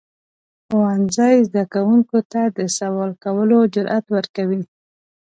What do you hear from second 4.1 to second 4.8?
ورکوي.